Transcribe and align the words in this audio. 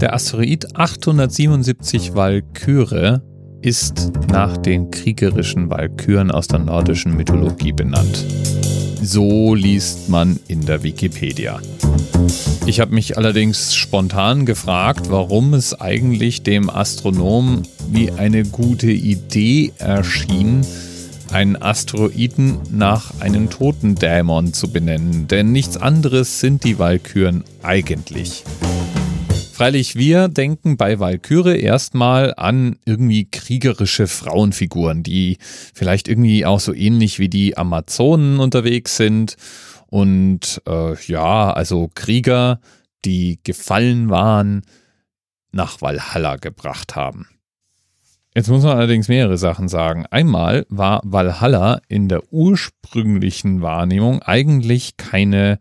Der 0.00 0.14
Asteroid 0.14 0.76
877 0.76 2.14
Walküre 2.14 3.20
ist 3.62 4.12
nach 4.30 4.56
den 4.56 4.92
kriegerischen 4.92 5.70
Walküren 5.70 6.30
aus 6.30 6.46
der 6.46 6.60
nordischen 6.60 7.16
Mythologie 7.16 7.72
benannt. 7.72 8.24
So 9.02 9.56
liest 9.56 10.08
man 10.08 10.38
in 10.46 10.64
der 10.64 10.84
Wikipedia. 10.84 11.58
Ich 12.66 12.78
habe 12.78 12.94
mich 12.94 13.16
allerdings 13.16 13.74
spontan 13.74 14.46
gefragt, 14.46 15.10
warum 15.10 15.52
es 15.54 15.80
eigentlich 15.80 16.44
dem 16.44 16.70
Astronomen 16.70 17.66
wie 17.90 18.12
eine 18.12 18.44
gute 18.44 18.92
Idee 18.92 19.72
erschien, 19.78 20.64
einen 21.32 21.60
Asteroiden 21.60 22.58
nach 22.70 23.18
einem 23.18 23.50
toten 23.50 23.96
Dämon 23.96 24.52
zu 24.52 24.70
benennen, 24.70 25.26
denn 25.26 25.50
nichts 25.50 25.76
anderes 25.76 26.38
sind 26.38 26.62
die 26.62 26.78
Walküren 26.78 27.42
eigentlich. 27.62 28.44
Freilich, 29.58 29.96
wir 29.96 30.28
denken 30.28 30.76
bei 30.76 31.00
Walküre 31.00 31.56
erstmal 31.56 32.32
an 32.36 32.78
irgendwie 32.84 33.28
kriegerische 33.28 34.06
Frauenfiguren, 34.06 35.02
die 35.02 35.38
vielleicht 35.74 36.06
irgendwie 36.06 36.46
auch 36.46 36.60
so 36.60 36.72
ähnlich 36.72 37.18
wie 37.18 37.28
die 37.28 37.56
Amazonen 37.56 38.38
unterwegs 38.38 38.96
sind 38.96 39.34
und 39.88 40.62
äh, 40.68 40.94
ja, 41.06 41.52
also 41.52 41.90
Krieger, 41.92 42.60
die 43.04 43.40
gefallen 43.42 44.10
waren, 44.10 44.62
nach 45.50 45.82
Valhalla 45.82 46.36
gebracht 46.36 46.94
haben. 46.94 47.26
Jetzt 48.36 48.50
muss 48.50 48.62
man 48.62 48.76
allerdings 48.76 49.08
mehrere 49.08 49.38
Sachen 49.38 49.66
sagen. 49.66 50.06
Einmal 50.06 50.66
war 50.68 51.00
Valhalla 51.02 51.80
in 51.88 52.08
der 52.08 52.32
ursprünglichen 52.32 53.60
Wahrnehmung 53.60 54.22
eigentlich 54.22 54.96
keine 54.96 55.58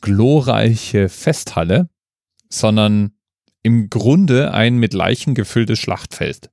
glorreiche 0.00 1.10
Festhalle, 1.10 1.90
sondern 2.48 3.13
im 3.64 3.90
Grunde 3.90 4.54
ein 4.54 4.76
mit 4.76 4.94
Leichen 4.94 5.34
gefülltes 5.34 5.80
Schlachtfeld. 5.80 6.50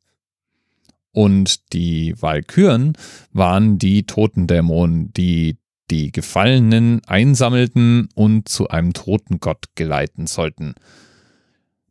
Und 1.11 1.73
die 1.73 2.15
Walküren 2.19 2.93
waren 3.33 3.77
die 3.77 4.05
Totendämonen, 4.05 5.13
die 5.13 5.57
die 5.91 6.13
Gefallenen 6.13 7.01
einsammelten 7.05 8.07
und 8.15 8.47
zu 8.47 8.69
einem 8.69 8.93
Totengott 8.93 9.65
geleiten 9.75 10.25
sollten. 10.25 10.73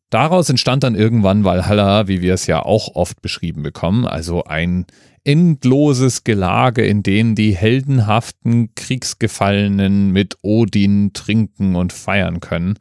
Daraus 0.09 0.49
entstand 0.49 0.83
dann 0.83 0.95
irgendwann 0.95 1.45
Valhalla, 1.45 2.09
wie 2.09 2.23
wir 2.23 2.35
es 2.35 2.47
ja 2.47 2.63
auch 2.63 2.97
oft 2.97 3.21
beschrieben 3.21 3.63
bekommen, 3.63 4.07
also 4.07 4.45
ein 4.45 4.87
endloses 5.23 6.25
Gelage, 6.25 6.83
in 6.85 7.03
dem 7.03 7.35
die 7.35 7.55
heldenhaften 7.55 8.75
Kriegsgefallenen 8.75 10.11
mit 10.11 10.39
Odin 10.41 11.13
trinken 11.13 11.77
und 11.77 11.93
feiern 11.93 12.41
können. 12.41 12.79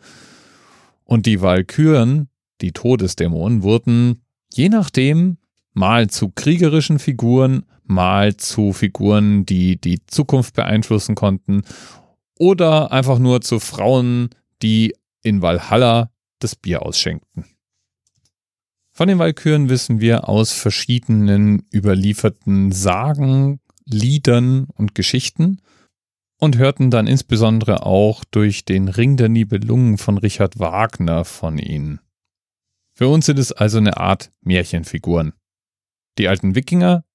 Und 1.03 1.25
die 1.25 1.41
Walküren, 1.41 2.28
die 2.61 2.71
Todesdämonen, 2.71 3.63
wurden 3.63 4.21
je 4.53 4.69
nachdem 4.69 5.37
mal 5.73 6.09
zu 6.09 6.29
kriegerischen 6.29 6.99
Figuren, 6.99 7.63
mal 7.83 8.37
zu 8.37 8.73
Figuren, 8.73 9.45
die 9.45 9.79
die 9.79 10.05
Zukunft 10.05 10.55
beeinflussen 10.55 11.15
konnten 11.15 11.63
oder 12.37 12.91
einfach 12.91 13.19
nur 13.19 13.41
zu 13.41 13.59
Frauen, 13.59 14.29
die 14.61 14.95
in 15.23 15.41
Valhalla 15.41 16.11
das 16.39 16.55
Bier 16.55 16.83
ausschenkten. 16.83 17.45
Von 18.91 19.07
den 19.07 19.19
Walküren 19.19 19.69
wissen 19.69 20.01
wir 20.01 20.27
aus 20.27 20.51
verschiedenen 20.51 21.65
überlieferten 21.73 22.71
Sagen, 22.71 23.59
Liedern 23.85 24.65
und 24.75 24.93
Geschichten 24.93 25.61
und 26.37 26.57
hörten 26.57 26.91
dann 26.91 27.07
insbesondere 27.07 27.85
auch 27.85 28.23
durch 28.25 28.65
den 28.65 28.87
Ring 28.87 29.17
der 29.17 29.29
Nibelungen 29.29 29.97
von 29.97 30.17
Richard 30.17 30.59
Wagner 30.59 31.25
von 31.25 31.57
ihnen. 31.57 31.99
Für 32.99 33.07
uns 33.07 33.27
sind 33.27 33.39
es 33.39 33.53
also 33.53 33.77
eine 33.77 33.95
Art 33.95 34.29
Märchenfiguren. 34.41 35.31
Die 36.17 36.27
alten 36.27 36.53
Wikinger, 36.53 37.05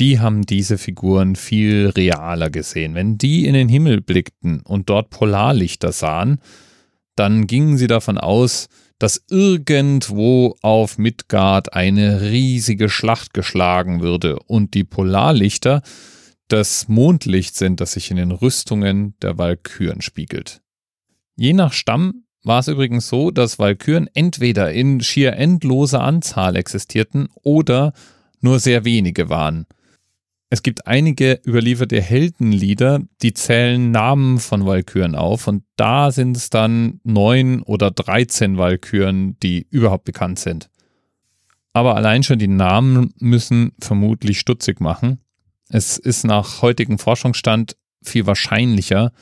die 0.00 0.18
haben 0.18 0.42
diese 0.42 0.76
Figuren 0.76 1.36
viel 1.36 1.92
realer 1.94 2.50
gesehen. 2.50 2.96
Wenn 2.96 3.16
die 3.16 3.46
in 3.46 3.54
den 3.54 3.68
Himmel 3.68 4.00
blickten 4.00 4.62
und 4.62 4.90
dort 4.90 5.10
Polarlichter 5.10 5.92
sahen, 5.92 6.40
dann 7.14 7.46
gingen 7.46 7.76
sie 7.76 7.86
davon 7.86 8.18
aus, 8.18 8.66
dass 8.98 9.24
irgendwo 9.30 10.56
auf 10.62 10.98
Midgard 10.98 11.74
eine 11.74 12.22
riesige 12.22 12.88
Schlacht 12.88 13.34
geschlagen 13.34 14.00
würde 14.00 14.40
und 14.40 14.74
die 14.74 14.82
Polarlichter 14.82 15.82
das 16.48 16.88
Mondlicht 16.88 17.54
sind, 17.54 17.80
das 17.80 17.92
sich 17.92 18.10
in 18.10 18.16
den 18.16 18.32
Rüstungen 18.32 19.14
der 19.22 19.38
Walküren 19.38 20.02
spiegelt. 20.02 20.60
Je 21.36 21.52
nach 21.52 21.72
Stamm 21.72 22.24
war 22.44 22.60
es 22.60 22.68
übrigens 22.68 23.08
so, 23.08 23.30
dass 23.30 23.58
Walküren 23.58 24.08
entweder 24.14 24.72
in 24.72 25.00
schier 25.00 25.34
endloser 25.34 26.02
Anzahl 26.02 26.56
existierten 26.56 27.28
oder 27.42 27.92
nur 28.40 28.60
sehr 28.60 28.84
wenige 28.84 29.28
waren. 29.30 29.66
Es 30.50 30.62
gibt 30.62 30.86
einige 30.86 31.40
überlieferte 31.44 32.00
Heldenlieder, 32.00 33.00
die 33.22 33.34
zählen 33.34 33.90
Namen 33.90 34.38
von 34.38 34.66
Walküren 34.66 35.14
auf 35.14 35.48
und 35.48 35.64
da 35.76 36.12
sind 36.12 36.36
es 36.36 36.50
dann 36.50 37.00
neun 37.02 37.62
oder 37.62 37.90
dreizehn 37.90 38.58
Walküren, 38.58 39.36
die 39.42 39.66
überhaupt 39.70 40.04
bekannt 40.04 40.38
sind. 40.38 40.70
Aber 41.72 41.96
allein 41.96 42.22
schon 42.22 42.38
die 42.38 42.46
Namen 42.46 43.12
müssen 43.18 43.72
vermutlich 43.80 44.38
stutzig 44.38 44.80
machen, 44.80 45.18
es 45.70 45.96
ist 45.96 46.24
nach 46.24 46.62
heutigem 46.62 46.98
Forschungsstand 46.98 47.76
viel 48.02 48.26
wahrscheinlicher, 48.26 49.12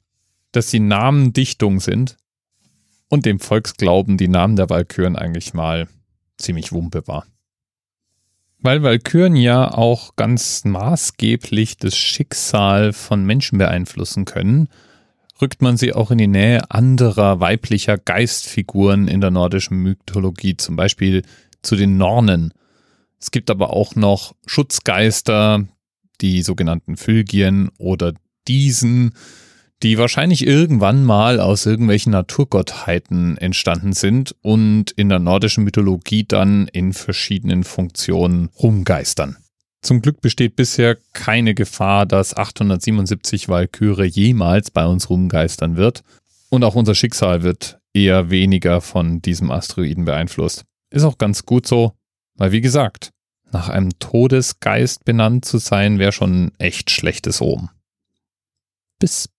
dass 0.50 0.66
die 0.66 0.80
Namen 0.80 1.32
Dichtung 1.32 1.80
sind 1.80 2.18
und 3.12 3.26
dem 3.26 3.40
Volksglauben 3.40 4.16
die 4.16 4.26
Namen 4.26 4.56
der 4.56 4.70
Walküren 4.70 5.16
eigentlich 5.16 5.52
mal 5.52 5.86
ziemlich 6.38 6.72
wumpe 6.72 7.06
war. 7.06 7.26
Weil 8.58 8.82
Walküren 8.82 9.36
ja 9.36 9.70
auch 9.70 10.16
ganz 10.16 10.64
maßgeblich 10.64 11.76
das 11.76 11.94
Schicksal 11.94 12.94
von 12.94 13.22
Menschen 13.26 13.58
beeinflussen 13.58 14.24
können, 14.24 14.70
rückt 15.42 15.60
man 15.60 15.76
sie 15.76 15.92
auch 15.92 16.10
in 16.10 16.16
die 16.16 16.26
Nähe 16.26 16.70
anderer 16.70 17.38
weiblicher 17.38 17.98
Geistfiguren 17.98 19.08
in 19.08 19.20
der 19.20 19.30
nordischen 19.30 19.76
Mythologie, 19.76 20.56
zum 20.56 20.76
Beispiel 20.76 21.22
zu 21.60 21.76
den 21.76 21.98
Nornen. 21.98 22.54
Es 23.20 23.30
gibt 23.30 23.50
aber 23.50 23.74
auch 23.74 23.94
noch 23.94 24.34
Schutzgeister, 24.46 25.68
die 26.22 26.42
sogenannten 26.42 26.96
Phylgien 26.96 27.70
oder 27.76 28.14
Diesen, 28.48 29.12
die 29.82 29.98
wahrscheinlich 29.98 30.46
irgendwann 30.46 31.04
mal 31.04 31.40
aus 31.40 31.66
irgendwelchen 31.66 32.12
Naturgottheiten 32.12 33.36
entstanden 33.36 33.92
sind 33.92 34.34
und 34.40 34.92
in 34.92 35.08
der 35.08 35.18
nordischen 35.18 35.64
Mythologie 35.64 36.24
dann 36.24 36.68
in 36.68 36.92
verschiedenen 36.92 37.64
Funktionen 37.64 38.50
rumgeistern. 38.58 39.36
Zum 39.82 40.00
Glück 40.00 40.20
besteht 40.20 40.54
bisher 40.54 40.96
keine 41.12 41.54
Gefahr, 41.54 42.06
dass 42.06 42.36
877 42.36 43.48
Walküre 43.48 44.04
jemals 44.04 44.70
bei 44.70 44.86
uns 44.86 45.10
rumgeistern 45.10 45.76
wird. 45.76 46.04
Und 46.50 46.62
auch 46.62 46.76
unser 46.76 46.94
Schicksal 46.94 47.42
wird 47.42 47.78
eher 47.92 48.30
weniger 48.30 48.80
von 48.80 49.20
diesem 49.20 49.50
Asteroiden 49.50 50.04
beeinflusst. 50.04 50.64
Ist 50.90 51.02
auch 51.02 51.18
ganz 51.18 51.44
gut 51.44 51.66
so, 51.66 51.94
weil 52.36 52.52
wie 52.52 52.60
gesagt, 52.60 53.10
nach 53.50 53.68
einem 53.68 53.98
Todesgeist 53.98 55.04
benannt 55.04 55.44
zu 55.44 55.58
sein, 55.58 55.98
wäre 55.98 56.12
schon 56.12 56.44
ein 56.44 56.52
echt 56.58 56.90
schlechtes 56.90 57.40
Omen. 57.40 57.70
Bis 59.00 59.28